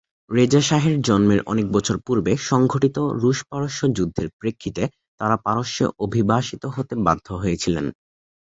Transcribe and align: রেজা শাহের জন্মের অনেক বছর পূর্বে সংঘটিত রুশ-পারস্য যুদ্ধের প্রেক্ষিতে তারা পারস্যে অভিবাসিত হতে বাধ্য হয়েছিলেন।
রেজা 0.31 0.61
শাহের 0.61 0.95
জন্মের 1.01 1.41
অনেক 1.45 1.67
বছর 1.71 1.95
পূর্বে 2.05 2.33
সংঘটিত 2.49 2.97
রুশ-পারস্য 3.21 3.81
যুদ্ধের 3.97 4.27
প্রেক্ষিতে 4.39 4.83
তারা 5.19 5.35
পারস্যে 5.45 5.85
অভিবাসিত 5.99 6.63
হতে 6.75 6.93
বাধ্য 7.05 7.27
হয়েছিলেন। 7.33 7.85